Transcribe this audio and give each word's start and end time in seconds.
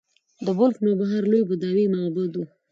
د 0.45 0.47
بلخ 0.57 0.75
نوبهار 0.85 1.23
لوی 1.31 1.43
بودايي 1.49 1.85
معبد 1.93 2.31
و 2.37 2.41